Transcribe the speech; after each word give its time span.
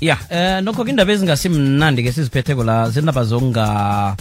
ya. 0.00 0.16
Eh 0.30 0.62
nokho 0.62 0.84
ke 0.84 0.90
indaba 0.90 1.12
ezingasimnandi 1.12 2.02
ke 2.02 2.12
siziphetheko 2.12 2.64
la 2.64 2.90
zindaba 2.90 3.24
zokunga 3.24 4.16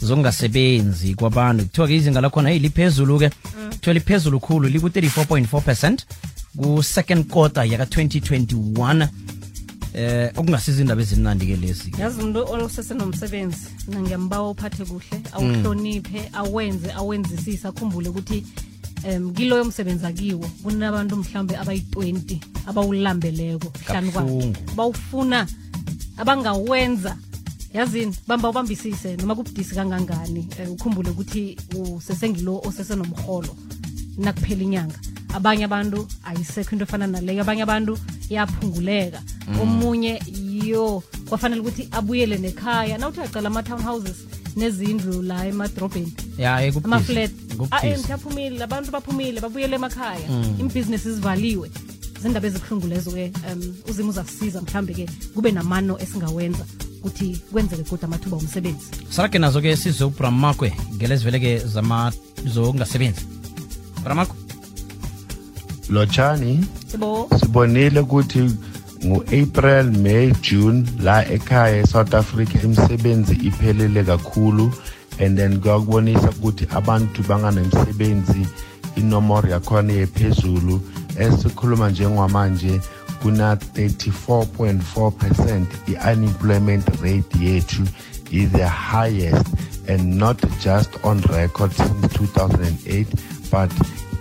zokungasebenzi 0.00 1.14
kwabantu. 1.14 1.64
Kuthiwa 1.64 1.88
ke 1.88 1.96
izinga 1.96 2.20
lakhona 2.20 2.50
hey 2.50 2.58
liphezulu 2.58 3.18
ke. 3.18 3.30
Kuthiwa 3.70 3.94
liphezulu 3.94 4.40
khulu 4.40 4.68
liku-34.4 4.68 5.60
percent 5.60 6.06
ku-second 6.56 7.28
quarter 7.28 7.64
yaka-2021 7.64 9.08
eh 9.96 10.30
okungasiza 10.36 10.80
indaba 10.80 11.02
ezimnandi 11.02 11.46
ke 11.46 11.56
lezi 11.56 11.92
yazi 11.98 12.20
umuntu 12.20 12.52
osesenomsebenzi 12.52 13.66
mina 13.88 14.00
ngiyambawa 14.00 14.50
uphathe 14.50 14.84
kuhle 14.84 15.20
awuhloniphe 15.32 16.30
awenze 16.32 16.92
awenzisise 16.92 17.68
akhumbule 17.68 18.08
ukuthi 18.08 18.44
um 19.04 19.32
kiloyo 19.32 19.72
akiwo 20.04 20.46
kunabantu 20.62 21.16
mhlawumbe 21.16 21.56
abayi-20 21.56 22.38
abawulambeleko 22.66 23.72
hlanu 23.86 24.12
kwakhe. 24.12 24.52
Bawufuna 24.76 25.46
abangawenza. 26.16 27.16
Yazini 27.74 28.16
bamba 28.26 28.48
ubambisise 28.48 29.16
noma 29.16 29.34
kubudisi 29.34 29.74
kangangani 29.74 30.48
um 30.64 30.72
ukhumbule 30.72 31.10
ukuthi 31.10 31.56
usesengilo 31.74 32.62
osesenomrholo 32.64 33.56
nakuphela 34.18 34.62
inyanga. 34.62 34.98
Abanye 35.34 35.64
abantu 35.64 36.08
ayisekho 36.24 36.72
into 36.72 36.84
efana 36.84 37.06
naleyo. 37.06 37.42
Abanye 37.42 37.62
abantu 37.62 37.98
yaphunguleka 38.30 39.22
omunye 39.60 40.20
yo 40.64 41.02
kwafanele 41.28 41.60
ukuthi 41.60 41.88
abuyele 41.92 42.38
nekhaya. 42.38 42.98
Na 42.98 43.08
uthi 43.08 43.20
uyacala 43.20 43.48
ama-townhouses 43.48 44.16
nezindlu 44.56 45.22
la 45.22 45.46
emadrobheni 45.46 46.12
ya 46.38 46.72
ama-flat. 46.84 47.30
Abantu 48.62 48.90
baphumile 48.90 49.40
babuyele 49.40 49.76
emakhaya. 49.76 50.28
Imbhizinesi 50.60 51.14
zivaliwe 51.14 51.70
zindaba 52.22 52.46
ezibuhlungu 52.46 52.86
lezo-ke 52.86 53.32
um 53.52 53.74
uzima 53.90 54.08
uzasisiza 54.08 54.62
mhlawumbe-ke 54.62 55.06
kube 55.34 55.52
namano 55.52 55.98
esingawenza 56.00 56.64
ukuthi 56.98 57.40
kwenzeke 57.52 57.82
kodwa 57.82 58.08
amathuba 58.08 58.36
omsebenzi 58.36 58.86
sarage 59.10 59.38
nazo 59.38 59.60
ke 59.60 59.76
sizwe 59.76 60.06
ubramakwe 60.06 60.72
ngelezivele-ke 60.94 61.58
zama 61.58 62.12
zokungasebenzi. 62.44 63.20
Bramakwe 64.04 64.36
lotshani 65.90 66.64
sibo. 66.90 67.28
sibonile 67.40 68.00
ukuthi 68.00 68.50
ngu-april 69.04 69.84
may 70.02 70.32
june 70.42 70.86
la 71.00 71.28
ekhaya 71.28 71.76
e-south 71.82 72.14
africa 72.14 72.64
imisebenzi 72.64 73.34
iphelele 73.34 74.04
kakhulu 74.04 74.72
and 75.18 75.38
then 75.38 75.60
kuyakubonisa 75.60 76.30
ukuthi 76.30 76.66
abantu 76.70 77.22
banganemsebenzi 77.22 78.46
inomoro 78.96 79.48
yakhona 79.48 79.92
yephezulu 79.92 80.80
esikhuluma 81.18 81.90
njengwamanje 81.90 82.80
kuna-34.4 83.22 85.10
percent 85.10 85.68
i-unemployment 85.88 86.88
rate 87.02 87.38
yethu 87.40 87.82
is 88.30 88.50
the 88.50 88.68
highest 88.68 89.46
and 89.88 90.14
not 90.14 90.36
just 90.64 90.90
on 91.02 91.20
record 91.22 91.72
since 91.72 92.06
2008 92.18 93.06
but 93.50 93.70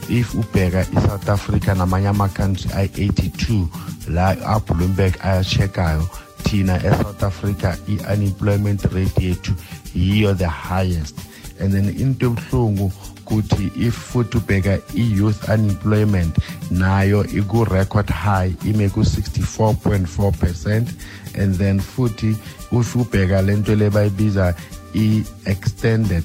if 0.09 0.36
ubheka 0.36 0.82
i-south 0.82 1.30
africa 1.30 1.76
namanye 1.78 2.08
ama-country 2.08 2.72
ayi-82 2.74 3.66
la 4.08 4.30
abloomberg 4.48 5.14
ayachekayo 5.22 6.08
thina 6.46 6.78
e-south 6.78 7.24
africa 7.24 7.78
i-unemployment 7.88 8.84
rate 8.94 9.22
yethu 9.22 9.54
yiyo 9.96 10.34
the 10.38 10.48
highest. 10.48 11.16
And 11.60 11.74
then 11.74 11.90
into 11.90 12.30
ebuhlungu 12.30 12.92
kuthi 13.26 13.72
if 13.88 14.14
futhi 14.14 14.38
ubheka 14.38 14.80
i-youth 14.96 15.50
unemployment 15.50 16.38
nayo 16.72 17.26
iku-record 17.26 18.10
high 18.10 18.54
ime 18.66 18.90
ku-64.4 18.90 20.40
percent. 20.40 20.90
And 21.36 21.56
then 21.56 21.80
futhi 21.80 22.38
if 22.72 22.96
ubheka 22.96 23.42
lento 23.42 23.76
le 23.76 23.90
bayibiza 23.90 24.56
i-extended 24.94 26.24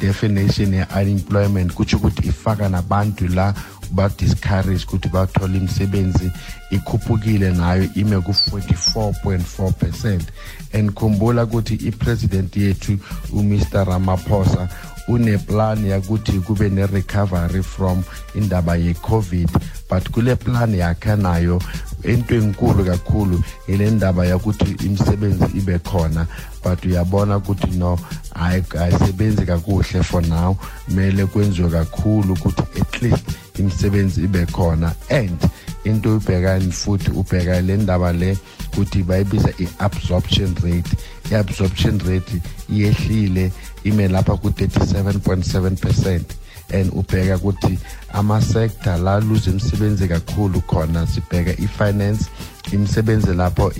definition 0.00 0.74
ye-unemployment 0.74 1.72
kutsho 1.74 1.96
ukuthi 1.96 2.28
ifaka 2.28 2.68
nabantu 2.68 3.28
la 3.28 3.54
ba-discourage 3.92 4.84
ukuthi 4.84 5.08
bathole 5.08 5.58
imisebenzi 5.58 6.30
ikhuphukile 6.70 7.50
nayo 7.50 7.88
ime 7.94 8.20
ku-44.4 8.20 9.72
percent. 9.72 10.24
And 10.72 10.90
khumbula 10.94 11.44
ukuthi 11.44 11.74
ipresident 11.74 12.56
yethu 12.56 12.98
umr 13.32 13.84
ramaphosa 13.84 14.68
uneplan 15.08 15.86
yakuthi 15.86 16.40
kube 16.40 16.68
ne-recovery 16.70 17.62
from 17.62 18.04
indaba 18.34 18.76
ye-covid 18.76 19.50
but 19.90 20.10
kule 20.12 20.36
plan 20.36 20.74
yakhe 20.74 21.16
nayo 21.16 21.60
into 22.04 22.34
enkulu 22.34 22.84
kakhulu 22.84 23.42
ile 23.68 23.90
ndaba 23.90 24.26
yakuthi 24.26 24.86
imisebenzi 24.86 25.44
ibe 25.58 25.78
khona. 25.78 26.26
But 26.64 26.84
uyabona 26.84 27.36
ukuthi 27.36 27.70
no 27.78 27.98
ayi- 28.34 28.78
ayisebenzi 28.80 29.46
kakuhle 29.46 30.02
for 30.04 30.22
now. 30.22 30.56
Kumele 30.86 31.26
kwenziwe 31.26 31.70
kakhulu 31.70 32.32
ukuthi 32.32 32.62
at 32.80 32.91
least 33.02 33.24
imisebenzi 33.58 34.24
ibe 34.24 34.46
khona. 34.46 34.94
And 35.10 35.38
into 35.84 36.18
ubhekani 36.18 36.72
futhi 36.72 37.10
ubheka 37.10 37.60
le 37.66 37.76
ndaba 37.76 38.12
le 38.12 38.36
ukuthi 38.72 39.02
bayibiza 39.02 39.52
i-absorption 39.58 40.54
rate. 40.62 40.96
I-absorption 41.30 41.98
rate 41.98 42.42
iyehlile 42.68 43.52
ime 43.84 44.08
lapha 44.08 44.36
ku-37.7 44.36 45.80
percent. 45.80 46.26
And 46.72 46.92
ubheka 46.92 47.36
ukuthi 47.36 47.78
ama-sector 48.12 48.98
la 48.98 49.20
luze 49.20 49.50
imisebenzi 49.50 50.08
kakhulu 50.08 50.60
khona 50.60 51.06
sibheka 51.06 51.50
i-finance 51.50 52.30
imisebenzi 52.72 53.34
lapho 53.34 53.72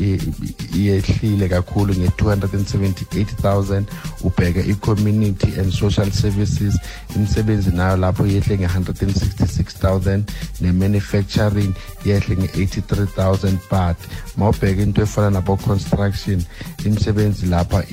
iyehlile 0.75 1.49
kakhulu 1.49 1.95
nge-278,000 1.95 3.83
ubheka 4.25 4.61
i-community 4.61 5.61
and 5.61 5.73
social 5.73 6.11
services. 6.11 6.79
Imisebenzi 7.17 7.71
nayo 7.71 7.97
lapho 7.97 8.27
yehle 8.27 8.59
nge-166,000 8.59 10.23
ne-manufacturing 10.61 11.75
yehle 12.05 12.37
nge-83,000 12.37 13.53
but 13.71 13.97
ma 14.37 14.49
ubheka 14.49 14.83
into 14.83 15.03
efana 15.03 15.31
nabo-construction 15.31 16.45
imisebenzi 16.85 17.47
lapha 17.47 17.85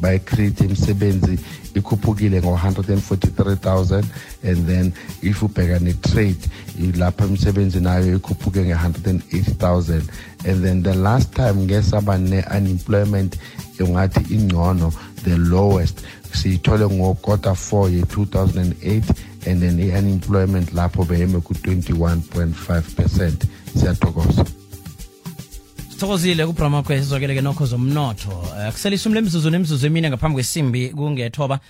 bayicreate 0.00 0.64
imisebenzi 0.64 1.38
ikhuphukile 1.74 2.40
ngo-143,000 2.42 4.04
and 4.44 4.66
then 4.66 4.92
if 5.22 5.42
ubheka 5.42 5.78
ne-trade 5.78 6.48
lapha 6.96 7.26
imisebenzi 7.26 7.80
nayo 7.80 8.16
ikhuphuke 8.16 8.60
nge-180,000 8.60 9.81
and 9.90 10.62
then 10.64 10.82
the 10.82 10.94
last 10.94 11.34
time 11.34 11.66
ngesaba 11.66 12.18
ne-unemployment 12.18 13.36
ungathi 13.78 14.34
ingcono 14.34 14.92
the 15.24 15.36
lowest. 15.38 16.02
Siyithole 16.32 16.88
ngo-quarter 16.88 17.54
4 17.54 17.90
ye-2008 17.90 19.04
and 19.46 19.60
then 19.60 19.80
i-unemployment 19.80 20.72
lapho 20.72 21.04
beyeme 21.04 21.40
ku-21.5 21.40 22.96
percent. 22.96 23.44
Siyathokoza. 23.76 24.44
Sithokozile 25.90 26.46
kubramakwe 26.46 27.02
sizokele-ke 27.02 27.40
nokho 27.40 27.66
zomnotho. 27.66 28.30
Um 28.30 28.72
kuselisumi 28.72 29.14
lemzuzu 29.14 29.50
nemzuzu 29.50 29.86
emine 29.86 30.08
ngaphambi 30.08 30.34
kwesimbi 30.34 30.88
kungethoba 30.88 31.60